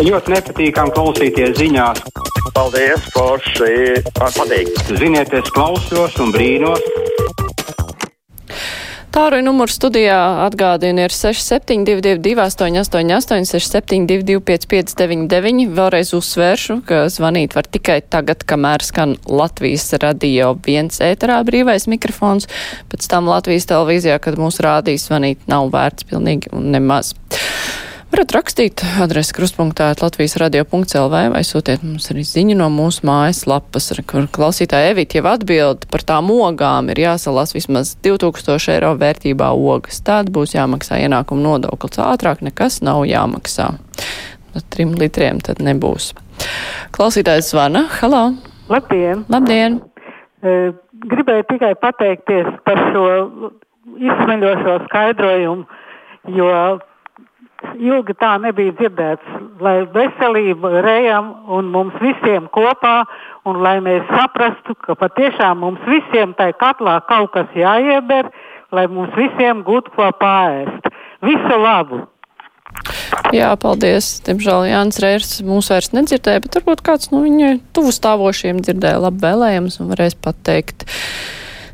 Ļoti 0.00 0.32
nepatīkami 0.32 0.94
klausīties 0.96 1.58
ziņās. 1.58 2.00
Paldies, 2.56 3.04
Forši! 3.12 4.00
Patīk! 4.16 4.72
Ziniet, 4.96 5.34
es 5.36 5.52
klausos 5.52 6.16
un 6.22 6.32
brīnos. 6.32 6.80
Tāruņa 9.12 9.44
numurs 9.44 9.74
studijā 9.76 10.16
atgādina 10.46 11.04
ir 11.04 11.12
6722, 11.12 12.32
888, 12.40 13.44
672, 13.50 14.40
559, 14.40 15.66
vēlreiz 15.76 16.14
uzsvēršu, 16.16 16.78
ka 16.88 17.02
zvanīt 17.12 17.52
var 17.52 17.68
tikai 17.68 17.98
tagad, 18.08 18.46
kamēr 18.48 18.80
skan 18.88 19.18
Latvijas 19.28 19.92
radio 20.00 20.54
viens 20.64 21.02
ēterā 21.04 21.42
brīvais 21.44 21.84
mikrofons, 21.92 22.48
pēc 22.88 23.10
tam 23.12 23.28
Latvijas 23.28 23.68
televīzijā, 23.68 24.16
kad 24.24 24.40
mūsu 24.40 24.64
rādīs 24.64 25.04
zvanīt 25.10 25.44
nav 25.52 25.68
vērts 25.76 26.08
pilnīgi 26.08 26.56
un 26.56 26.72
nemaz. 26.72 27.12
Varat 28.12 28.34
rakstīt 28.36 28.82
adresi 29.00 29.32
krustpunktā 29.32 29.86
Latvijas 29.96 30.34
radio.lv 30.36 31.14
vai 31.32 31.40
sūtiet 31.48 31.80
mums 31.80 32.10
arī 32.12 32.26
ziņu 32.28 32.58
no 32.58 32.66
mūsu 32.68 33.06
mājas 33.08 33.46
lapas, 33.48 33.86
kur 34.04 34.26
klausītāja 34.28 34.90
Evita 34.92 35.16
jau 35.16 35.30
atbild 35.30 35.86
par 35.88 36.04
tām 36.10 36.28
ogām 36.34 36.90
ir 36.92 37.00
jāsalās 37.00 37.54
vismaz 37.56 37.94
2000 38.04 38.74
eiro 38.74 38.90
vērtībā 39.00 39.48
ogas. 39.56 40.02
Tad 40.04 40.28
būs 40.28 40.52
jāmaksā 40.52 41.00
ienākuma 41.06 41.40
nodoklis. 41.46 42.02
Ātrāk 42.04 42.44
nekas 42.44 42.82
nav 42.84 43.06
jāmaksā. 43.08 43.70
Ar 44.52 44.68
trim 44.76 44.92
litriem 45.00 45.40
tad 45.40 45.64
nebūs. 45.64 46.12
Klausītājs 46.92 47.48
zvana. 47.54 47.86
Halo! 47.96 48.26
Labdien! 48.68 49.24
Labdien! 49.32 49.80
Gribēju 51.08 51.48
tikai 51.48 51.74
pateikties 51.80 52.60
par 52.68 52.86
šo 52.92 53.08
izsmeļošo 53.96 54.82
skaidrojumu, 54.84 55.84
jo 56.36 56.54
ilgi 57.78 58.14
tā 58.20 58.34
nebija 58.42 58.74
dzirdēts, 58.78 59.34
lai 59.62 59.74
veselība 59.94 60.82
rejam 60.84 61.32
un 61.52 61.70
mums 61.74 61.96
visiem 62.02 62.48
kopā, 62.54 63.02
un 63.48 63.62
lai 63.64 63.78
mēs 63.84 64.06
saprastu, 64.10 64.76
ka 64.86 64.96
patiešām 64.98 65.62
mums 65.64 65.82
visiem 65.88 66.34
tai 66.38 66.52
katlā 66.58 67.00
kaut 67.08 67.32
kas 67.36 67.52
jāieber, 67.56 68.30
lai 68.72 68.86
mums 68.88 69.12
visiem 69.18 69.64
gūtu 69.66 69.94
ko 69.96 70.08
pārēst. 70.20 70.90
Visu 71.22 71.60
labu! 71.60 72.02
Jā, 73.32 73.52
paldies. 73.60 74.18
Diemžēl 74.26 74.66
Jānis 74.70 74.98
Rērs 75.02 75.30
mūs 75.46 75.68
vairs 75.72 75.92
nedzirdēja, 75.96 76.42
bet 76.44 76.56
varbūt 76.58 76.82
kāds 76.84 77.12
no 77.12 77.22
viņa 77.24 77.54
tuvu 77.76 77.92
stāvošiem 77.94 78.62
dzirdēja 78.64 79.02
labi 79.06 79.22
vēlējums 79.24 79.78
un 79.82 79.92
varēs 79.92 80.16
pateikt. 80.20 80.86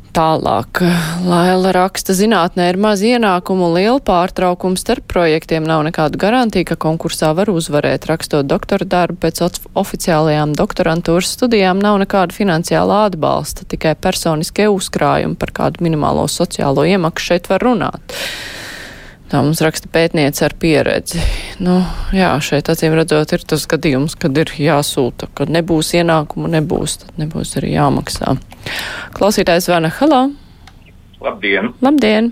Tālāk, 0.09 0.79
Laila 1.21 1.69
raksta, 1.75 2.15
zinātnē 2.17 2.71
ir 2.71 2.79
maz 2.81 3.03
ienākumu, 3.05 3.67
liela 3.75 3.99
pārtraukuma 4.01 4.79
starp 4.81 5.05
projektiem, 5.11 5.67
nav 5.69 5.83
nekādu 5.85 6.17
garantiju, 6.21 6.65
ka 6.71 6.77
konkursā 6.81 7.29
var 7.37 7.51
uzvarēt. 7.53 8.07
Rakstot 8.09 8.49
doktora 8.49 8.87
darbu 8.89 9.19
pēc 9.27 9.43
oficiālajām 9.77 10.55
doktorantūras 10.57 11.35
studijām 11.37 11.81
nav 11.83 11.99
nekāda 12.01 12.33
finansiāla 12.33 13.03
atbalsta, 13.11 13.67
tikai 13.69 13.93
personiskie 14.01 14.65
uzkrājumi 14.73 15.37
par 15.37 15.53
kādu 15.53 15.85
minimālo 15.85 16.25
sociālo 16.25 16.87
iemaksu 16.89 17.29
šeit 17.29 17.51
var 17.53 17.69
runāt. 17.69 18.17
Tā 19.29 19.43
mums 19.45 19.59
raksta 19.61 19.85
pētniece 19.93 20.41
ar 20.47 20.55
pieredzi. 20.57 21.19
Nu, 21.61 21.75
jā, 22.17 22.31
šeit 22.41 22.71
acīm 22.71 22.95
redzot 22.97 23.29
ir 23.35 23.43
tas 23.45 23.67
gadījums, 23.69 24.15
kad 24.17 24.33
ir 24.41 24.49
jāsūta, 24.57 25.27
kad 25.37 25.51
nebūs 25.53 25.91
ienākumu, 25.99 26.49
nebūs, 26.49 26.95
tad 27.03 27.19
nebūs 27.21 27.51
arī 27.61 27.75
jāmaksā. 27.75 28.33
Klausītājs 29.13 29.67
zvana 29.69 29.91
Halo! 29.99 30.23
Labdien! 31.21 31.69
Labdien! 31.85 32.31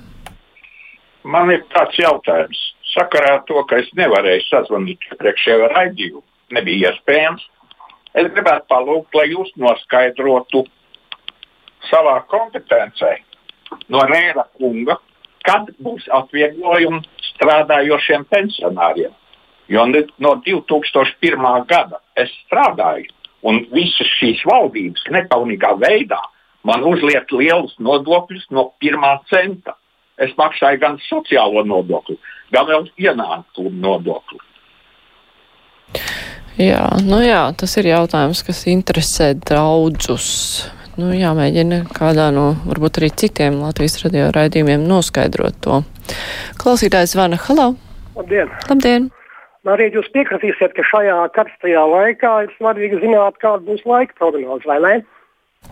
Man 1.22 1.54
ir 1.54 1.62
tāds 1.76 2.02
jautājums. 2.02 2.64
Sakarā 2.96 3.36
ar 3.38 3.46
to, 3.46 3.62
ka 3.70 3.78
es 3.84 3.94
nevarēju 4.00 4.48
sazvanīt 4.48 5.06
iepriekšējā 5.12 5.70
raidījumā, 5.76 6.26
nebija 6.58 6.96
iespējams. 6.96 7.46
Es 8.18 8.32
gribētu 8.34 8.72
palūgt, 8.74 9.14
lai 9.14 9.28
jūs 9.36 9.54
noskaidrotu 9.62 10.66
savā 11.92 12.24
kompetencē 12.32 13.20
no 13.94 14.02
Rēra 14.10 14.48
kunga, 14.58 14.98
kad 15.48 15.70
būs 15.84 16.08
atvieglojumi 16.14 17.04
strādājošiem 17.32 18.26
pensionāriem. 18.32 19.14
Jo 19.68 19.84
no 19.88 20.34
2001. 20.46 21.66
gada 21.68 22.00
es 22.16 22.32
strādāju, 22.46 23.12
un 23.48 23.66
visas 23.72 24.10
šīs 24.20 24.44
valdības 24.48 25.08
nekaunīgā 25.14 25.74
veidā 25.82 26.22
man 26.68 26.84
uzliek 26.88 27.30
lielus 27.32 27.76
nodokļus 27.80 28.48
no 28.52 28.72
pirmā 28.82 29.18
centa. 29.32 29.78
Es 30.18 30.32
maksāju 30.40 30.82
gan 30.82 30.98
sociālo 31.06 31.62
nodokli, 31.68 32.18
gan 32.52 32.66
vēl 32.70 32.88
ienākumu 32.98 33.76
nodokli. 33.84 34.40
Jā, 36.58 36.88
nu 37.06 37.20
jā, 37.22 37.44
tas 37.54 37.76
ir 37.78 37.92
jautājums, 37.92 38.42
kas 38.42 38.64
interesē 38.72 39.36
daudzus. 39.38 40.32
Nu, 40.98 41.12
jāmēģina 41.14 41.84
kādā 41.94 42.32
no 42.34 42.56
varbūt 42.66 42.98
arī 42.98 43.12
citiem 43.22 43.60
Latvijas 43.62 44.00
radio 44.02 44.32
raidījumiem 44.34 44.88
noskaidrot 44.90 45.60
to. 45.62 45.84
Klausītājs 46.58 47.14
zvana 47.14 47.38
Halo! 47.44 47.76
Labdien! 48.18 48.50
Labdien. 48.66 49.06
Arī 49.68 49.92
jūs 49.94 50.08
piekritīsiet, 50.16 50.74
ka 50.74 50.86
šajā 50.90 51.20
karstajā 51.36 51.84
laikā 51.92 52.32
ir 52.48 52.56
svarīgi 52.56 53.02
zināt, 53.04 53.38
kāda 53.44 53.62
būs 53.68 53.84
laika 53.86 54.16
prognoze, 54.18 54.66
vai 54.66 54.80
ne? 54.82 54.96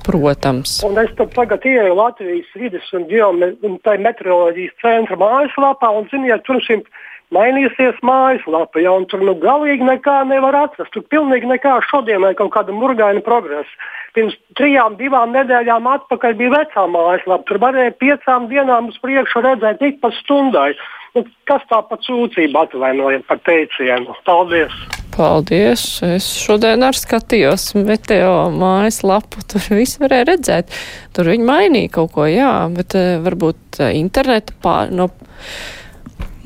Protams. 0.05 0.77
Un 0.85 0.99
es 1.01 1.09
tagad 1.17 1.65
ieeju 1.65 1.95
Latvijas 1.97 2.53
vidas 2.59 2.85
un, 2.93 3.07
geome, 3.09 3.55
un 3.65 3.79
meteoroloģijas 3.81 4.77
centra 4.83 5.17
mājaslapā 5.17 5.89
un, 5.95 6.05
ziniet, 6.11 6.45
tur 6.45 6.61
šim 6.67 6.85
mainīsies 7.33 8.01
mājaslapa, 8.05 8.81
ja, 8.83 8.93
tur 9.09 9.23
nu 9.25 9.35
galīgi 9.41 9.85
nekā 9.87 10.17
nevar 10.29 10.57
atrast. 10.65 10.91
Tur 10.93 11.05
pilnīgi 11.11 11.49
nekā 11.49 11.77
šodienai 11.89 12.35
kaut 12.37 12.53
kāda 12.55 12.75
murgaina 12.75 13.23
progresa. 13.25 13.71
Pirms 14.15 14.35
trijām, 14.59 14.97
divām 14.99 15.33
nedēļām 15.35 15.87
atpakaļ 15.95 16.37
bija 16.39 16.53
vecā 16.59 16.85
mājaslapa. 16.91 17.47
Tur 17.49 17.61
varēja 17.63 17.95
piecām 18.01 18.49
dienām 18.51 18.91
uz 18.93 18.99
priekšu 19.03 19.43
redzēt 19.45 19.81
ik 19.85 19.99
pa 20.03 20.13
stundai. 20.21 20.73
Nu, 21.15 21.23
kas 21.47 21.63
tā 21.71 21.79
pa 21.87 21.95
sūdzību 22.03 22.59
atvainojiet 22.59 23.23
par 23.29 23.39
teicienu? 23.47 24.15
Paldies! 24.27 24.75
Paldies! 25.15 25.83
Es 26.03 26.25
šodien 26.43 26.83
arī 26.83 26.99
skatījos 26.99 27.69
meteo 27.79 28.49
mājaslapu. 28.51 29.45
Tur 29.47 29.63
viss 29.77 30.01
varēja 30.01 30.27
redzēt. 30.33 30.75
Tur 31.15 31.31
viņi 31.31 31.47
mainīja 31.47 31.93
kaut 31.95 32.11
ko, 32.17 32.27
jā, 32.27 32.51
bet 32.75 32.97
uh, 32.99 33.15
varbūt 33.23 33.79
uh, 33.79 33.93
interneta 33.95 34.57
pār. 34.59 34.91
No, 34.91 35.07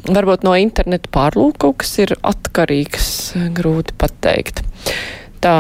Varbūt 0.08 0.46
no 0.48 0.56
interneta 0.56 1.12
pārlūk 1.12 1.58
kaut 1.60 1.82
kas 1.84 1.98
ir 2.00 2.16
atkarīgs, 2.24 3.10
grūti 3.56 3.96
pateikt. 4.00 4.64
Tā 5.40 5.52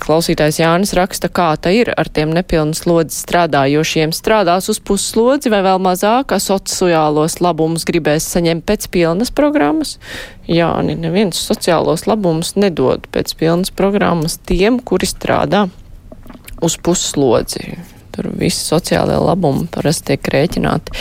klausītājs 0.00 0.62
Jānis 0.62 0.94
raksta, 0.96 1.28
kā 1.28 1.50
tā 1.60 1.74
ir 1.76 1.90
ar 1.92 2.08
tiem 2.08 2.30
nepilnas 2.32 2.80
slodzes 2.86 3.18
strādājošiem. 3.26 4.14
Strādās 4.16 4.70
uz 4.72 4.80
pusslodzi 4.80 5.52
vai 5.52 5.60
vēl 5.66 5.82
mazāk, 5.84 6.32
sociālos 6.40 7.36
labumus 7.44 7.84
gribēs 7.88 8.30
saņemt 8.32 8.64
pēc 8.64 8.88
pilnas 8.94 9.32
programmas. 9.34 9.98
Jāni, 10.48 10.96
neviens 10.96 11.36
sociālos 11.36 12.06
labumus 12.08 12.54
nedod 12.56 13.04
pēc 13.12 13.36
pilnas 13.40 13.72
programmas 13.76 14.38
tiem, 14.40 14.80
kuri 14.80 15.08
strādā 15.10 15.66
uz 16.64 16.80
pusslodzi. 16.80 17.76
Tur 18.14 18.30
visi 18.38 18.62
sociālajie 18.62 19.20
labumi 19.20 19.66
parasti 19.74 20.12
tiek 20.12 20.32
rēķināti 20.34 20.94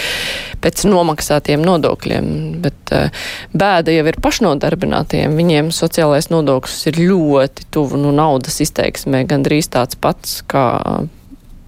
pēc 0.63 0.85
nomaksātiem 0.87 1.63
nodokļiem, 1.65 2.27
bet 2.63 2.93
uh, 2.95 3.25
bēda 3.53 3.93
jau 3.93 4.05
ir 4.09 4.19
pašnodarbinātiem. 4.23 5.35
Viņiem 5.37 5.73
sociālais 5.75 6.29
nodoklis 6.33 6.87
ir 6.91 7.01
ļoti 7.03 7.67
tuvu 7.73 7.99
nu, 8.01 8.13
naudas 8.15 8.61
izteiksmē, 8.63 9.25
gandrīz 9.29 9.69
tāds 9.73 9.99
pats 9.99 10.39
kā 10.47 10.65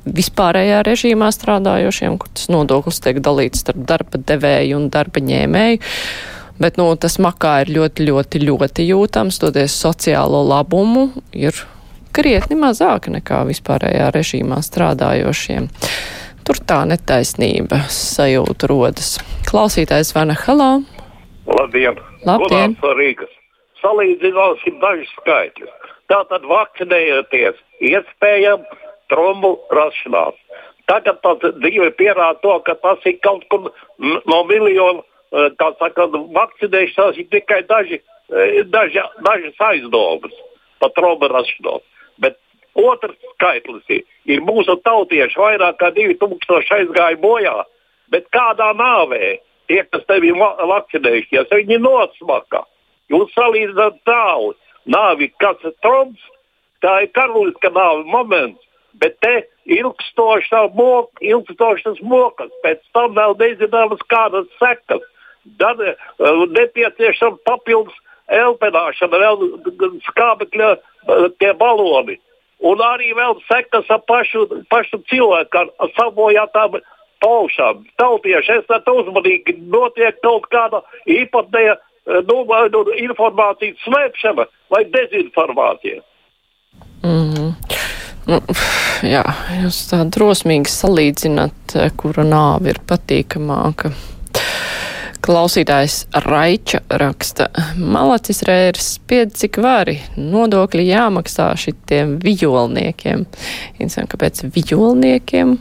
vispārējā 0.06 0.84
režīmā 0.86 1.32
strādājošiem, 1.34 2.18
kur 2.22 2.32
tas 2.34 2.50
nodoklis 2.54 3.02
tiek 3.04 3.20
dalīts 3.26 3.66
starp 3.66 3.86
darba 3.90 4.22
devēju 4.22 4.80
un 4.80 4.90
darba 4.94 5.24
ņēmēju. 5.26 5.82
Bet 6.62 6.78
nu, 6.80 6.88
tas 6.96 7.18
makā 7.20 7.58
ir 7.66 7.74
ļoti, 7.76 8.06
ļoti, 8.08 8.40
ļoti 8.48 8.86
jūtams, 8.88 9.42
toties 9.44 9.76
sociālo 9.76 10.40
labumu 10.48 11.10
ir 11.36 11.58
krietni 12.16 12.56
mazāka 12.60 13.12
nekā 13.12 13.42
vispārējā 13.50 14.10
režīmā 14.16 14.62
strādājošiem. 14.64 15.68
Tur 16.46 16.60
tā 16.70 16.84
netaisnība 16.88 17.82
sajūta 17.92 18.70
rodas. 18.70 19.16
Klausītājs 19.50 20.14
Vana 20.16 20.38
Halā. 20.46 20.70
Labdien! 21.50 21.98
Labdien! 22.26 22.78
Salīdzināsim 23.82 24.78
dažus 24.82 25.12
skaitļus. 25.20 25.74
Tātad 26.10 26.46
vakcinējoties 26.50 27.58
iespējams 27.90 28.86
trombu 29.12 29.56
rašanās. 29.74 30.38
Tagad 30.90 31.18
tas 31.26 31.42
dzīve 31.58 31.90
pierāda 31.98 32.38
to, 32.46 32.60
ka 32.66 32.78
tas 32.82 33.02
ir 33.10 33.18
kaut 33.26 33.44
kur 33.50 33.72
no 34.00 34.40
miljonu, 34.50 35.02
kā 35.60 35.72
saka, 35.82 36.08
vakcinēšanās 36.14 37.20
ir 37.22 37.28
tikai 37.34 37.64
daži, 37.70 38.00
daži, 38.70 39.04
dažas 39.26 39.66
aizdomas 39.72 40.40
par 40.80 40.94
trombu 40.98 41.30
rašanos. 41.34 41.84
Bet 42.24 42.40
otrs 42.76 43.16
skaitlis 43.36 43.84
ir, 43.90 44.04
ir 44.26 44.42
mūsu 44.46 44.76
tautieši 44.86 45.40
vairāk 45.40 45.80
kā 45.82 45.92
2000 45.96 46.76
aizgāja 46.80 47.18
bojā. 47.22 47.64
Bet 48.14 48.24
kādā 48.36 48.70
nāvē 48.78 49.38
tie, 49.70 49.82
kas 49.90 50.04
tevi 50.10 50.32
vakcinējušies, 50.36 51.52
viņi 51.52 51.78
nosmaka. 51.82 52.66
Jūs 53.12 53.34
salīdzināt 53.38 53.96
nāvi. 54.08 54.56
Nāvi, 54.86 55.32
kas 55.42 55.58
ir 55.66 55.74
trumps, 55.82 56.22
tā 56.86 56.94
ir 57.02 57.10
karaliska 57.18 57.70
nāve 57.74 58.04
moments. 58.06 58.62
Bet 59.02 59.18
te 59.26 59.34
ilgstošas 59.66 60.70
mokas, 62.06 62.52
pēc 62.64 62.80
tam 62.94 63.18
vēl 63.18 63.34
nezināmas 63.42 64.02
kādas 64.14 64.46
sekas. 64.62 65.02
Tad 65.60 65.78
uh, 65.82 65.98
nepieciešama 66.54 67.38
papildus 67.46 67.98
elpināšana, 68.32 69.20
vēl 69.22 69.44
skābekļa 70.10 70.70
tie 71.40 71.54
baloni. 71.60 72.20
Un 72.66 72.82
arī 72.82 73.12
vēl 73.14 73.36
sekas 73.50 73.90
ar 73.92 74.02
pašu, 74.08 74.46
pašu 74.72 75.02
cilvēku, 75.12 75.66
ar 75.78 75.92
sabojātām 75.98 76.80
paušām. 77.24 77.84
Tautieši, 78.00 78.62
esiet 78.62 78.90
uzmanīgi, 78.90 79.58
notiek 79.72 80.18
kaut 80.24 80.48
kāda 80.54 80.82
īpatnēja 81.10 81.76
nu, 82.30 82.42
nu, 82.72 82.84
informācijas 83.06 83.82
slēpšana 83.86 84.48
vai 84.74 84.84
dezinformācija. 84.96 86.02
Mm 87.04 87.30
-hmm. 87.34 87.54
nu, 88.32 88.40
jā, 89.04 89.24
jūs 89.64 89.84
tā 89.92 90.04
drosmīgi 90.18 90.72
salīdzināt, 90.72 91.78
kura 92.02 92.24
nāve 92.24 92.74
ir 92.74 92.82
patīkamāka. 92.90 93.92
Klausītājs 95.26 96.04
Raiča 96.22 96.84
raksta, 97.02 97.48
malacis 97.82 98.44
rērs 98.46 98.92
spied 99.00 99.32
cik 99.34 99.58
vari, 99.64 99.96
nodokļi 100.22 100.84
jāmaksā 100.86 101.48
šitiem 101.58 102.20
vijolniekiem. 102.22 103.24
Interesanti, 103.80 104.12
kāpēc 104.12 104.44
vijolniekiem? 104.54 105.56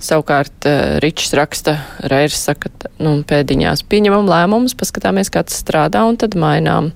Savukārt 0.00 0.64
Ričs 1.04 1.34
raksta, 1.36 1.74
Rērs 2.08 2.38
saka, 2.46 2.72
nu, 3.04 3.18
pēdiņās 3.28 3.84
pieņemam 3.84 4.30
lēmumus, 4.30 4.72
paskatāmies, 4.80 5.28
kā 5.34 5.42
tas 5.44 5.60
strādā 5.60 6.06
un 6.08 6.16
tad 6.20 6.38
mainām. 6.40 6.88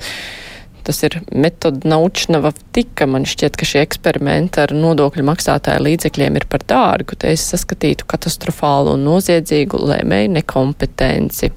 Tas 0.89 1.03
ir 1.05 1.19
metoda 1.33 1.85
naučnava 1.89 2.55
tika. 2.77 3.05
Man 3.09 3.29
šķiet, 3.29 3.59
ka 3.61 3.69
šie 3.69 3.83
eksperimenti 3.85 4.63
ar 4.65 4.73
nodokļu 4.77 5.25
maksātāju 5.29 5.85
līdzekļiem 5.85 6.41
ir 6.41 6.49
par 6.49 6.65
dārgu. 6.69 7.17
Te 7.21 7.33
es 7.37 7.45
saskatītu 7.53 8.09
katastrofālu 8.09 8.97
un 8.97 9.05
noziedzīgu 9.09 9.81
lēmēju 9.85 10.33
nekompetenci 10.39 11.53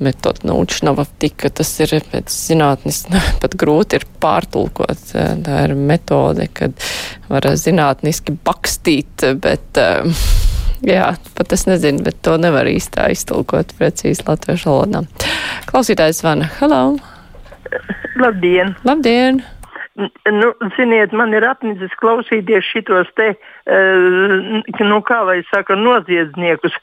metoda 0.00 0.40
naučnava 0.48 1.04
tika, 1.20 1.50
tas 1.52 1.70
ir 1.84 1.92
pēc 2.12 2.32
zinātnes 2.32 3.02
pat 3.42 3.56
grūti 3.60 4.00
ir 4.00 4.06
pārtulkot. 4.22 5.12
Tā 5.44 5.60
ir 5.66 5.76
metode, 5.76 6.48
kad 6.56 6.74
var 7.28 7.50
zinātniski 7.60 8.34
bakstīt, 8.46 9.26
bet, 9.44 9.80
jā, 10.86 11.12
pat 11.36 11.56
es 11.56 11.66
nezinu, 11.68 12.04
bet 12.06 12.22
to 12.24 12.38
nevar 12.40 12.70
īstā 12.70 13.10
iztulkot 13.12 13.76
precīzi 13.78 14.26
latviešu 14.26 14.72
valodā. 14.72 15.04
Klausītājs 15.70 16.24
Vana, 16.26 16.50
hello! 16.60 16.84
Labdien! 18.20 18.76
Labdien! 18.84 19.44
Nu, 19.98 20.52
ziniet, 20.76 21.12
man 21.12 21.34
ir 21.34 21.44
apnicis 21.44 21.92
klausīties 21.98 22.64
šitos 22.64 23.08
te, 23.18 23.32
uh, 23.34 24.60
nu, 24.86 24.98
kā 25.04 25.18
lai 25.26 25.40
saka, 25.50 25.74
noziedzniekus, 25.76 26.76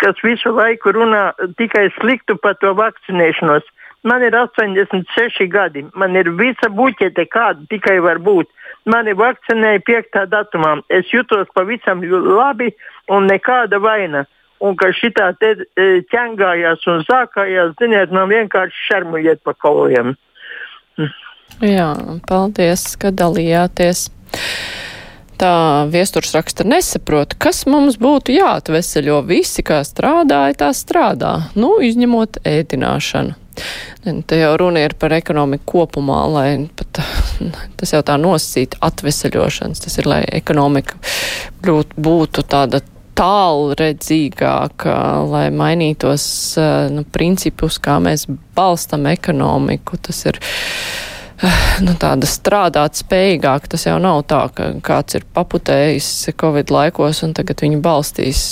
kas 0.00 0.22
visu 0.24 0.54
laiku 0.56 0.94
runā 0.96 1.26
tikai 1.60 1.90
sliktu 1.98 2.38
par 2.40 2.56
to 2.64 2.72
vakcinēšanos. 2.78 3.68
Man 4.04 4.24
ir 4.24 4.36
86 4.36 5.46
gadi, 5.48 5.84
man 5.94 6.16
ir 6.16 6.28
visa 6.40 6.68
buķete, 6.68 7.24
kāda 7.32 7.64
tikai 7.70 8.00
var 8.04 8.20
būt. 8.24 8.50
Mani 8.84 9.14
vakcinēja 9.16 9.80
5. 9.88 10.18
datumā. 10.28 10.74
Es 10.92 11.08
jutos 11.12 11.48
pavisam 11.56 12.02
labi 12.04 12.68
un 13.08 13.30
nekāda 13.30 13.80
vaina. 13.80 14.26
Un 14.64 14.76
ka 14.80 14.90
šitā 14.96 15.30
te 15.40 15.54
ķengājās 16.12 16.84
un 16.88 17.00
sākājās, 17.08 17.72
ziniet, 17.80 18.12
man 18.12 18.28
vienkārši 18.32 18.84
šarmujiet 18.90 19.40
pa 19.44 19.56
kaujiem. 19.56 20.14
Jā, 21.64 21.90
paldies, 22.28 22.94
ka 23.00 23.12
dalījāties. 23.14 24.08
Tā 25.38 25.54
viesturs 25.90 26.34
raksta 26.34 26.66
nesaprot, 26.66 27.34
kas 27.42 27.64
mums 27.66 27.96
būtu 27.98 28.34
jāatveseļo. 28.36 29.20
Visi, 29.26 29.64
kā 29.66 29.80
strādāja, 29.86 30.54
tā 30.64 30.70
strādā, 30.76 31.34
nu, 31.58 31.76
izņemot 31.82 32.42
ēdināšanu. 32.46 33.40
Te 34.26 34.38
jau 34.38 34.54
runa 34.58 34.82
ir 34.82 34.96
par 34.98 35.14
ekonomiku 35.14 35.64
kopumā, 35.70 36.20
lai 36.30 36.48
pat 36.76 37.00
tas 37.78 37.94
jau 37.94 38.02
tā 38.06 38.16
nosacīta 38.20 38.80
atveseļošanas. 38.84 39.84
Tas 39.84 39.98
ir, 40.02 40.10
lai 40.10 40.22
ekonomika 40.38 40.98
būtu, 41.62 42.02
būtu 42.08 42.44
tāda 42.50 42.82
tālredzīgāka, 43.14 44.94
lai 45.30 45.46
mainītos 45.54 46.26
nu, 46.94 47.04
principus, 47.14 47.78
kā 47.82 48.00
mēs 48.02 48.26
balstam 48.58 49.06
ekonomiku. 49.10 49.98
Tas 50.02 50.24
ir 50.30 50.40
nu, 51.86 51.94
tāda 52.00 52.28
strādāt 52.28 52.98
spējīgāk. 53.00 53.68
Tas 53.72 53.86
jau 53.88 53.98
nav 54.02 54.24
tā, 54.30 54.42
ka 54.54 54.70
kāds 54.84 55.18
ir 55.18 55.26
paputējis 55.36 56.10
Covid 56.40 56.72
laikos 56.74 57.22
un 57.26 57.34
tagad 57.36 57.64
viņu 57.64 57.80
balstīs. 57.84 58.42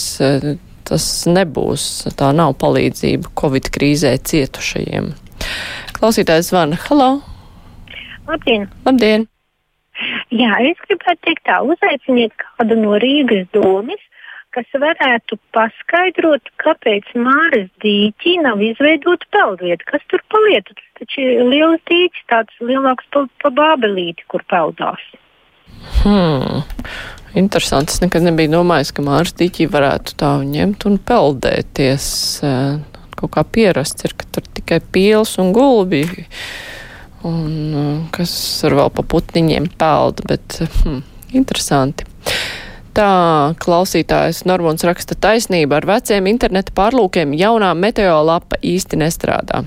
Tas 0.89 1.09
nebūs, 1.31 1.89
tā 2.19 2.33
nav 2.37 2.57
palīdzība 2.61 3.33
Covid 3.39 3.71
krīzē 3.75 4.17
cietušajiem. 4.29 5.13
Klausītājs 5.99 6.51
zvana. 6.51 6.79
Halo! 6.89 7.13
Labdien! 8.29 8.67
Labdien! 8.87 9.29
Jā, 10.33 10.57
es 10.65 10.79
gribētu 10.87 11.21
teikt 11.29 11.45
tā, 11.47 11.61
uzaiciniet 11.69 12.33
kādu 12.41 12.79
no 12.81 12.97
Rīgas 13.03 13.45
domas, 13.55 14.01
kas 14.55 14.69
varētu 14.79 15.39
paskaidrot, 15.57 16.53
kāpēc 16.63 17.09
Māras 17.19 17.71
dīķī 17.85 18.37
nav 18.45 18.63
izveidota 18.65 19.29
peldvieta. 19.35 19.89
Kas 19.89 20.05
tur 20.13 20.23
palieta? 20.33 20.77
Tas 20.77 21.03
taču 21.03 21.25
ir 21.25 21.49
liels 21.49 21.83
dīķis, 21.91 22.29
tāds 22.33 22.63
lielāks 22.63 23.09
par 23.15 23.29
pa 23.43 23.53
bābelīti, 23.59 24.27
kur 24.33 24.45
peldās. 24.51 25.03
Hmm. 26.03 26.63
Interesanti. 27.35 27.95
Es 27.95 28.03
nekad 28.05 28.27
nebiju 28.27 28.53
domājis, 28.59 28.93
ka 28.93 29.05
Māras 29.05 29.33
dīķī 29.39 29.67
varētu 29.73 30.17
tā 30.21 30.35
ņemt 30.45 30.85
un 30.91 30.99
peldēties. 31.01 32.07
Kaut 33.17 33.33
kā 33.33 33.45
pierasts 33.49 34.05
ir, 34.05 34.17
ka 34.19 34.29
tur 34.35 34.45
tikai 34.59 34.83
pils 34.93 35.39
un 35.41 35.55
gulbi. 35.57 36.05
Un 37.25 38.09
kas 38.13 38.35
tur 38.61 38.77
vēl 38.77 38.91
pa 38.93 39.05
putniņiem 39.07 39.71
peld, 39.81 40.25
bet 40.29 40.59
hmm, 40.61 41.05
interesanti. 41.39 42.12
Tā 42.93 43.55
klausītājs 43.57 44.43
Normons 44.45 44.83
raksta 44.85 45.17
taisnība 45.17 45.79
ar 45.79 45.87
veciem 45.89 46.27
interneta 46.29 46.75
pārlūkiem 46.77 47.31
jaunā 47.41 47.71
meteolapa 47.73 48.59
īsti 48.61 48.99
nestrādā. 49.01 49.63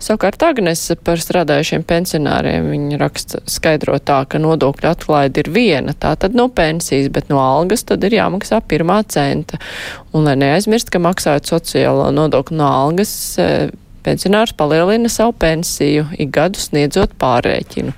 Savukārt 0.00 0.40
Agnes 0.48 0.86
par 1.04 1.20
strādājušiem 1.20 1.84
pensionāriem 1.84 2.70
viņa 2.72 3.00
raksta 3.02 3.42
skaidro 3.44 3.98
tā, 4.00 4.22
ka 4.24 4.40
nodokļu 4.40 4.88
atklaide 4.94 5.44
ir 5.44 5.52
viena, 5.52 5.92
tā 5.92 6.14
tad 6.16 6.38
no 6.38 6.48
pensijas, 6.48 7.10
bet 7.12 7.28
no 7.28 7.42
algas 7.44 7.84
tad 7.84 8.06
ir 8.08 8.16
jāmaksā 8.16 8.62
pirmā 8.64 9.02
centa. 9.12 9.60
Un 10.16 10.24
lai 10.24 10.38
neaizmirst, 10.40 10.88
ka 10.88 11.04
maksājot 11.04 11.52
sociālo 11.52 12.08
nodokli 12.16 12.56
no 12.62 12.72
algas, 12.80 13.12
pensionārs 14.04 14.52
palielina 14.56 15.08
savu 15.12 15.32
pensiju, 15.40 16.06
ik 16.18 16.32
gadu 16.34 16.60
sniedzot 16.60 17.12
pārēķinu. 17.20 17.94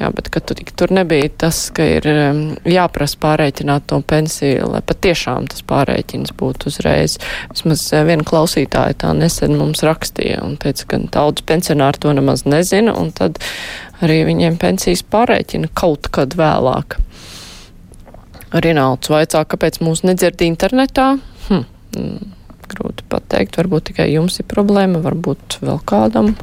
Jā, 0.00 0.10
bet 0.14 0.30
ka 0.34 0.42
tur, 0.44 0.60
tur 0.78 0.92
nebija 0.94 1.30
tas, 1.44 1.60
ka 1.74 1.86
ir 1.96 2.08
um, 2.10 2.42
jāprasa 2.68 3.20
pārēķināt 3.22 3.88
to 3.90 4.00
pensiju, 4.06 4.70
lai 4.74 4.82
patiešām 4.86 5.48
tas 5.52 5.64
pārēķins 5.66 6.34
būtu 6.38 6.70
uzreiz. 6.72 7.18
Vismaz 7.52 7.86
uh, 7.92 8.04
viena 8.08 8.26
klausītāja 8.26 8.98
tā 9.04 9.14
nesen 9.16 9.56
mums 9.60 9.84
rakstīja 9.86 10.42
un 10.46 10.58
teica, 10.62 10.90
ka 10.92 11.02
daudz 11.18 11.46
pensionāri 11.46 12.02
to 12.02 12.14
nemaz 12.16 12.46
nezina, 12.48 12.94
un 12.96 13.12
tad 13.16 13.40
arī 14.04 14.22
viņiem 14.28 14.58
pensijas 14.60 15.04
pārēķina 15.06 15.72
kaut 15.74 16.10
kad 16.14 16.36
vēlāk. 16.38 16.98
Rinalds 18.56 19.10
vaicā, 19.10 19.42
kāpēc 19.48 19.80
mūs 19.84 20.04
nedzird 20.06 20.42
internetā? 20.46 21.16
Hm. 21.48 22.35
Grūti 22.70 23.06
pateikt. 23.10 23.58
Varbūt 23.60 23.90
tikai 23.90 24.10
jums 24.12 24.40
ir 24.42 24.48
problēma, 24.50 25.02
varbūt 25.04 25.60
vēl 25.62 25.82
kādam. 25.88 26.34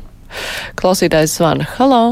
Klausītājs 0.80 1.38
zvana. 1.38 1.68
Halo! 1.77 2.03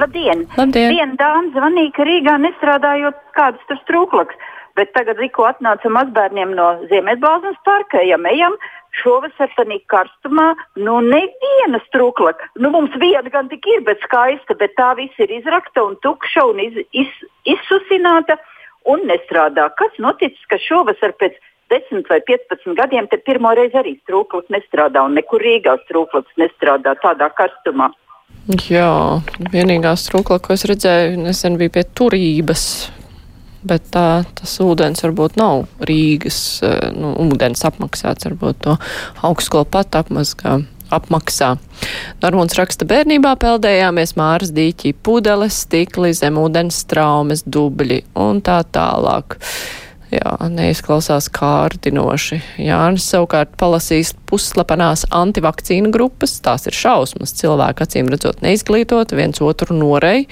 Labdien! 0.00 0.46
Labdien. 0.56 0.94
Viena 0.94 1.16
dāma 1.20 1.50
zvanīja, 1.54 1.92
ka 1.96 2.06
Rīgā 2.08 2.36
nestrādājot 2.40 3.18
kādas 3.36 3.64
tur 3.68 3.80
trūklaks, 3.90 4.38
bet 4.78 4.92
tagad 4.96 5.20
tikko 5.20 5.46
atnāca 5.50 5.90
mazbērniem 5.92 6.54
no 6.56 6.68
Ziemeļbāzes 6.90 7.58
parka, 7.66 8.00
ejam, 8.00 8.26
ejam. 8.30 8.56
Šovasar 8.92 9.48
tādā 9.56 9.78
karstumā, 9.88 10.50
nu, 10.76 10.98
neviena 11.00 11.78
strūklaka. 11.86 12.50
Nu, 12.60 12.68
mums 12.74 12.92
viena 13.00 13.30
gan 13.32 13.48
tik 13.48 13.64
ir, 13.72 13.80
bet 13.86 14.02
skaista, 14.04 14.56
bet 14.60 14.74
tā 14.76 14.90
viss 14.98 15.16
ir 15.16 15.32
izrakta 15.32 15.86
un 15.86 15.96
tukša 16.04 16.44
un 16.50 16.60
iz, 16.60 16.76
iz, 16.92 17.14
izsusināta 17.48 18.36
un 18.92 19.06
nestrādā. 19.08 19.70
Kas 19.80 19.96
noticis, 19.96 20.44
ka 20.50 20.60
šovasar 20.60 21.16
pēc 21.16 21.40
10 21.72 22.06
vai 22.12 22.20
15 22.28 22.76
gadiem, 22.78 23.08
te 23.08 23.18
pirmo 23.24 23.54
reizi 23.56 23.80
arī 23.80 23.96
strūklis 24.02 24.52
nestrādā, 24.52 25.04
un 25.08 25.16
nekur 25.18 25.42
Rīgā 25.42 25.78
strūklis 25.86 26.28
nestrādā 26.40 26.94
tādā 27.02 27.30
karstumā. 27.38 27.90
Jā, 28.68 29.20
vienīgā 29.52 29.92
strūkla, 29.98 30.40
ko 30.42 30.56
es 30.56 30.66
redzēju, 30.66 31.20
nesen 31.22 31.56
bija 31.60 31.76
pie 31.76 31.84
turības, 31.94 32.64
bet 33.62 33.86
tā, 33.94 34.24
tas 34.38 34.56
ūdens 34.64 35.04
varbūt 35.04 35.38
nav 35.38 35.68
Rīgas, 35.86 36.40
nu, 36.96 37.14
ūdens 37.28 37.62
apmaksāts, 37.68 38.26
varbūt 38.26 38.64
to 38.66 38.76
augstskolu 39.28 39.68
pat 39.70 39.94
apmazgā 40.00 40.58
apmaksā. 40.92 41.54
Normons 42.22 42.56
raksta 42.58 42.86
bērnībā 42.88 43.36
peldējāmies 43.40 44.16
māras 44.18 44.52
dīķī 44.54 44.94
pudeles, 45.06 45.62
stikli, 45.64 46.12
zemūdens 46.16 46.82
traumas, 46.90 47.46
dubļi 47.46 48.02
un 48.26 48.42
tā 48.44 48.60
tālāk. 48.74 49.38
Jā, 50.12 50.34
neizklausās 50.52 51.30
kārdinoši. 51.32 52.36
Jānis 52.60 53.06
savukārt 53.08 53.54
palasīs 53.56 54.10
puslapanās 54.28 55.06
antivakcīnu 55.08 55.88
grupas. 55.94 56.34
Tās 56.44 56.66
ir 56.68 56.76
šausmas. 56.76 57.32
Cilvēki 57.38 57.86
acīm 57.86 58.10
redzot 58.12 58.42
neizglītoti, 58.44 59.16
viens 59.16 59.40
otru 59.40 59.72
norei 59.78 60.26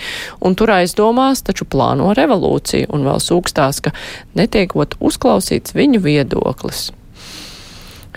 un 0.45 0.57
tur 0.59 0.75
aizdomās, 0.75 1.41
taču 1.47 1.65
plāno 1.65 2.11
revolūciju 2.19 2.91
un 2.93 3.09
vēl 3.09 3.23
sūkstās, 3.25 3.81
ka 3.87 3.95
netiekot 4.37 4.99
uzklausīts 5.01 5.73
viņu 5.79 6.03
viedoklis. 6.05 6.91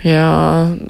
Jā, 0.04 0.28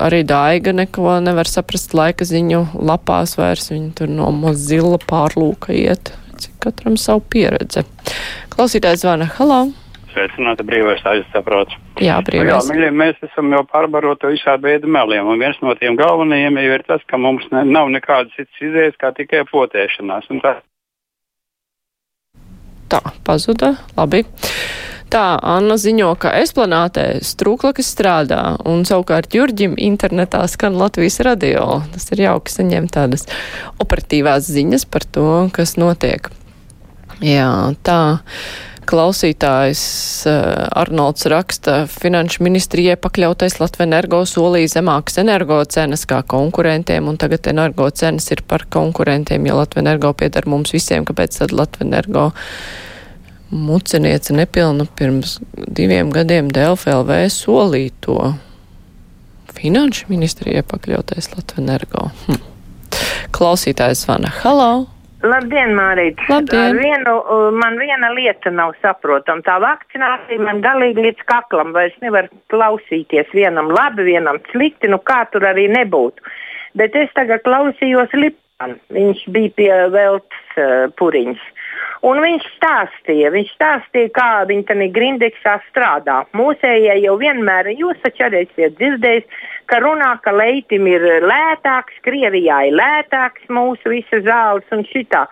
arī 0.03 0.25
Daiga 0.27 0.75
neko 0.75 1.21
nevar 1.23 1.47
saprast 1.47 1.95
laika 1.95 2.27
ziņu 2.27 2.65
lapās 2.83 3.37
vairs. 3.39 3.71
Viņa 3.71 3.95
tur 4.01 4.11
no 4.11 4.33
Mozilla 4.35 4.99
pārlūka 4.99 5.71
iet. 5.71 6.11
Cik 6.35 6.59
katram 6.67 6.99
savu 6.99 7.23
pieredze. 7.31 7.87
Klausītājs 8.51 9.07
zvana. 9.07 9.31
Halo! 9.39 9.63
Sveicināti 10.15 10.63
brīvais 10.67 11.03
aizsaprots. 11.11 11.75
Jā, 12.03 12.21
brīvais. 12.23 12.53
Jā, 12.53 12.61
mīļie, 12.71 12.91
mēs 12.95 13.19
esam 13.27 13.51
jau 13.55 13.65
pārbaroti 13.67 14.31
visādi 14.31 14.71
veidi 14.71 14.91
meliem, 14.91 15.27
un 15.27 15.43
viens 15.43 15.59
no 15.65 15.75
tiem 15.81 15.99
galvenajiem 15.99 16.61
jau 16.63 16.77
ir 16.77 16.87
tas, 16.87 17.03
ka 17.11 17.19
mums 17.19 17.49
ne, 17.51 17.65
nav 17.67 17.91
nekādas 17.91 18.31
citas 18.39 18.63
izējas, 18.63 18.97
kā 19.01 19.11
tikai 19.17 19.43
potēšanās. 19.51 20.31
Tā... 20.45 20.55
tā, 22.95 23.03
pazuda. 23.27 23.75
Labi. 23.99 24.23
Tā, 25.15 25.37
Anna 25.47 25.77
ziņo, 25.79 26.09
ka 26.19 26.33
esplanātē 26.41 27.21
strūklakas 27.23 27.91
strādā, 27.95 28.41
un 28.67 28.87
savukārt 28.89 29.35
Jurģim 29.37 29.77
internetā 29.79 30.41
skan 30.51 30.79
Latvijas 30.81 31.21
radio. 31.23 31.83
Tas 31.95 32.09
ir 32.15 32.25
jauki 32.25 32.55
saņemt 32.55 32.95
tādas 32.97 33.29
operatīvās 33.83 34.49
ziņas 34.51 34.89
par 34.91 35.07
to, 35.07 35.29
kas 35.55 35.77
notiek. 35.79 36.33
Jā, 37.23 37.75
tā. 37.87 38.01
Klausītājs 38.85 39.83
uh, 40.29 40.67
Arnolds 40.77 41.25
raksta, 41.31 41.85
finanšu 41.89 42.45
ministrijai 42.45 42.97
pakļautais 43.01 43.57
Latvenergo 43.61 44.21
solīja 44.29 44.75
zemākas 44.77 45.19
energocenas 45.23 46.05
kā 46.11 46.21
konkurentiem, 46.29 47.09
un 47.09 47.19
tagad 47.21 47.49
energocenas 47.51 48.29
ir 48.35 48.45
par 48.49 48.67
konkurentiem, 48.73 49.47
jo 49.49 49.59
Latvenergo 49.61 50.13
piedar 50.21 50.49
mums 50.51 50.75
visiem, 50.77 51.07
kāpēc 51.09 51.41
tad 51.41 51.55
Latvenergo 51.57 52.31
muciniece 53.55 54.35
nepilna 54.37 54.87
pirms 54.99 55.39
diviem 55.55 56.11
gadiem 56.13 56.51
DLFLV 56.53 57.25
solīto. 57.33 58.35
Finanšu 59.55 60.11
ministrijai 60.11 60.65
pakļautais 60.67 61.31
Latvenergo. 61.37 62.11
Hm. 62.27 62.43
Klausītājs 63.35 64.05
zvana. 64.05 64.33
Halo! 64.43 64.94
Labdien, 65.25 65.73
Mārīt! 65.77 66.21
Labdien. 66.29 66.77
Vienu, 66.77 67.15
man 67.57 67.79
viena 67.81 68.11
lieta 68.13 68.51
nav 68.53 68.75
saprotama. 68.83 69.41
Tā 69.47 69.57
vakcinācija 69.63 70.43
man 70.45 70.61
galīgi 70.65 71.07
līdz 71.07 71.25
kaklam 71.31 71.73
vairs 71.77 71.97
nevar 72.05 72.29
klausīties. 72.53 73.31
Vienam 73.33 73.73
labi, 73.73 74.05
vienam 74.11 74.41
slikti, 74.51 74.91
nu 74.93 75.01
kā 75.01 75.23
tur 75.33 75.47
arī 75.49 75.65
nebūtu. 75.73 76.25
Bet 76.77 76.97
es 76.99 77.13
tagad 77.17 77.45
klausījos 77.47 78.13
Lipanu. 78.19 78.77
Viņš 78.93 79.25
bija 79.33 79.55
pie 79.57 79.71
Veltes 79.95 80.59
uh, 80.61 80.91
puriņas. 81.01 81.49
Un 82.05 82.21
viņš 82.21 82.45
stāstīja, 82.59 83.31
viņš 83.33 83.55
stāstīja, 83.55 84.11
kā 84.17 84.29
viņi 84.49 84.67
tajā 84.69 84.89
grindeksā 84.93 85.55
strādā. 85.71 86.19
Mūsējie 86.37 86.99
jau 87.05 87.15
vienmēr, 87.21 87.73
jūs 87.79 88.03
taču 88.05 88.27
arī 88.27 88.45
esat 88.45 88.77
dzirdējis, 88.81 89.41
ka 89.73 89.81
runā, 89.85 90.11
ka 90.25 90.35
leitim 90.37 90.87
ir 90.91 91.07
lētāks, 91.25 91.97
Krievijā 92.05 92.67
ir 92.69 92.77
lētāks 92.77 93.49
mūsu 93.49 93.95
visas 93.97 94.27
zāles 94.29 94.77
un 94.77 94.85
šitā. 94.91 95.25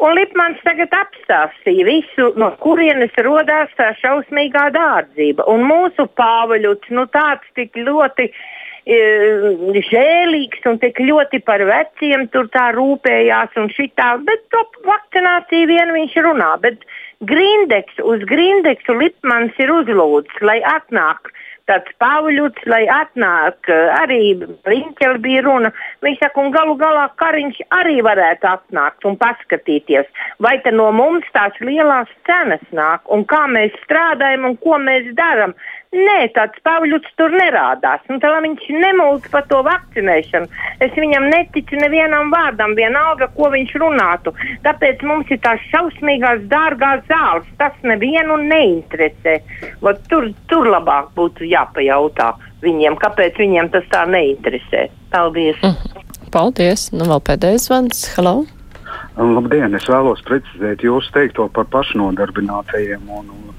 Un 0.00 0.14
Lipmans 0.16 0.62
tagad 0.64 0.94
apstāstīja 0.96 1.84
visu, 1.84 2.30
no 2.40 2.54
kurienes 2.62 3.12
rodās 3.20 3.72
tā 3.76 3.90
šausmīgā 4.00 4.70
dārdzība. 4.72 5.44
Un 5.52 5.66
mūsu 5.68 6.06
pāvaļuts, 6.16 6.88
nu 6.96 7.04
tāds 7.12 7.50
tik 7.58 7.76
ļoti 7.76 8.30
žēlīgs 8.90 10.66
un 10.66 10.78
tik 10.82 10.98
ļoti 11.00 11.40
par 11.46 11.62
veciem 11.68 12.26
tur 12.34 12.48
tā 12.54 12.70
rūpējās 12.76 13.54
un 13.60 13.70
šitā, 13.74 14.16
bet 14.26 14.42
to 14.50 14.64
vakcināciju 14.88 15.70
vien 15.70 15.94
viņš 15.94 16.16
runā. 16.26 16.56
Bet 16.64 16.82
Grindeks, 17.20 18.00
uz 18.02 18.24
Grindeksu 18.24 18.96
Lipmans 18.96 19.52
ir 19.60 19.70
uzlūdz, 19.70 20.40
lai 20.42 20.60
atnāk 20.64 21.30
tāds 21.70 21.92
Pāvļuts, 22.02 22.66
lai 22.70 22.82
atnāk, 22.90 23.68
arī 24.00 24.34
Riņķeli 24.66 25.22
bija 25.22 25.44
runa. 25.46 25.70
Viņš 26.04 26.22
saka, 26.22 26.42
un 26.42 26.54
galu 26.54 26.76
galā 26.80 27.06
Kariņš 27.20 27.60
arī 27.76 28.00
varētu 28.06 28.48
atnākt 28.50 29.06
un 29.08 29.18
paskatīties, 29.20 30.08
vai 30.42 30.56
te 30.64 30.72
no 30.74 30.90
mums 30.96 31.28
tās 31.36 31.56
lielās 31.62 32.10
cenas 32.28 32.64
nāk, 32.74 33.04
un 33.14 33.26
kā 33.30 33.44
mēs 33.52 33.76
strādājam 33.84 34.48
un 34.50 34.58
ko 34.64 34.80
mēs 34.82 35.12
darām. 35.18 35.54
Nē, 35.90 36.28
tāds 36.36 36.60
Pāvļuts 36.62 37.16
tur 37.18 37.32
nerādās. 37.34 38.04
Un 38.14 38.20
tā 38.22 38.30
viņš 38.44 38.66
nemūž 38.70 39.24
par 39.32 39.42
to 39.50 39.58
vakcinēšanu. 39.66 40.46
Es 40.86 40.92
viņam 40.94 41.26
neticu 41.32 41.80
nevienam 41.80 42.30
vārdam, 42.30 42.76
vienalga, 42.78 43.26
ko 43.34 43.48
viņš 43.50 43.74
runātu. 43.82 44.30
Tāpēc 44.62 45.02
mums 45.02 45.32
ir 45.34 45.40
tās 45.42 45.64
šausmīgās, 45.72 46.46
dārgās 46.52 47.02
zāles. 47.10 47.50
Tas 47.58 47.74
nevienu 47.82 48.38
neinteresē. 48.44 49.40
Vat 49.82 50.06
tur, 50.12 50.30
tur 50.46 50.70
labāk 50.70 51.10
būtu 51.18 51.50
jāpajautā 51.50 52.30
viņiem, 52.62 52.94
kāpēc 53.02 53.42
viņiem 53.42 53.74
tas 53.74 53.90
tā 53.90 54.06
neinteresē. 54.06 54.86
Paldies! 55.10 55.58
Mm. 55.66 56.06
Paldies! 56.30 56.92
Nu 56.94 57.10
vēl 57.10 57.26
pēdējais 57.26 57.66
zvans. 57.66 58.06
Hello! 58.14 58.44
Labdien! 59.18 59.74
Es 59.74 59.90
vēlos 59.90 60.22
precizēt 60.22 60.86
jūsu 60.86 61.10
teikto 61.18 61.50
par 61.50 61.66
pašnodarbinātajiem 61.74 63.10
un, 63.10 63.34
un 63.34 63.50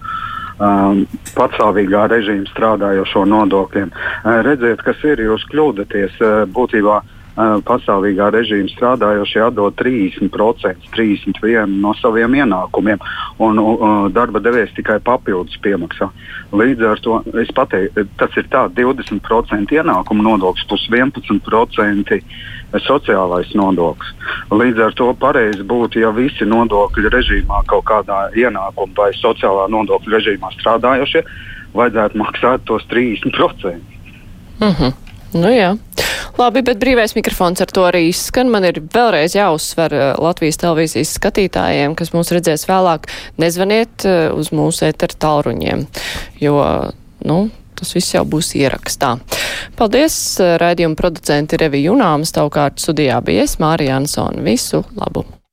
um, 0.61 1.01
patstāvīgā 1.37 2.05
režīma 2.11 2.49
strādājošo 2.51 3.25
nodokļiem. 3.29 3.89
Uh, 3.91 4.37
redziet, 4.45 4.83
kas 4.85 5.01
ir, 5.07 5.23
jūs 5.27 5.47
kļūdaties 5.51 6.21
uh, 6.21 6.45
būtībā. 6.51 7.01
Uh, 7.31 7.61
pastāvīgā 7.63 8.25
režīma 8.35 8.67
strādājošie 8.73 9.39
atdod 9.45 9.77
30%, 9.79 10.89
31% 10.91 11.77
no 11.79 11.93
saviem 11.95 12.35
ienākumiem, 12.41 12.99
un 13.39 13.61
uh, 13.61 13.85
darba 14.11 14.41
devējs 14.43 14.73
tikai 14.75 14.97
papildus 14.99 15.55
piemaksā. 15.63 16.09
Līdz 16.51 16.83
ar 16.89 16.99
to 16.99 17.21
es 17.39 17.53
pateiktu, 17.55 18.03
tas 18.19 18.35
ir 18.35 18.49
tā 18.51 18.65
20% 18.75 19.71
ienākuma 19.79 20.27
nodoklis 20.27 20.67
plus 20.67 20.83
11% 20.91 22.19
sociālais 22.79 23.51
nodoklis. 23.57 24.13
Līdz 24.51 24.79
ar 24.85 24.93
to 24.95 25.11
pareizi 25.19 25.63
būtu, 25.67 25.99
ja 25.99 26.11
visi 26.15 26.47
nodokļu 26.47 27.11
režīmā, 27.11 27.63
kaut 27.67 27.85
kādā 27.89 28.29
ienākuma 28.37 28.93
vai 28.97 29.11
sociālā 29.19 29.67
nodokļu 29.71 30.15
režīmā 30.15 30.51
strādājošie, 30.59 31.23
vajadzētu 31.73 32.17
maksāt 32.17 32.65
tos 32.65 32.83
30%. 32.91 33.79
Mm 34.61 34.67
-hmm. 34.67 34.93
Nu 35.33 35.47
jā. 35.47 35.77
Labi, 36.39 36.61
bet 36.61 36.79
brīvais 36.81 37.15
mikrofons 37.15 37.61
ar 37.61 37.71
to 37.71 37.85
arī 37.87 38.09
izskan. 38.09 38.49
Man 38.51 38.65
ir 38.67 38.81
vēlreiz 38.93 39.35
jāuzsver 39.35 39.93
eh, 39.93 40.13
Latvijas 40.19 40.57
televīzijas 40.57 41.13
skatītājiem, 41.19 41.95
kas 41.95 42.11
mūs 42.15 42.33
redzēs 42.35 42.67
vēlāk, 42.69 43.07
nezvaniet 43.41 44.05
eh, 44.05 44.29
uz 44.35 44.51
mūsu 44.55 44.85
eteru 44.89 45.15
tālruņiem, 45.21 45.85
jo, 46.43 46.57
nu, 47.27 47.49
tas 47.81 47.95
viss 47.97 48.15
jau 48.15 48.23
būs 48.29 48.53
ierakstā. 48.61 49.15
Paldies, 49.77 50.15
raidījuma 50.61 50.99
producenti 50.99 51.59
Revi 51.61 51.83
Junāmas, 51.87 52.33
tavukārt 52.37 52.81
studijā 52.81 53.19
bija 53.25 53.49
es, 53.49 53.59
Mārija 53.61 53.99
Ansona. 53.99 54.45
Visu 54.45 54.85
labu! 54.95 55.40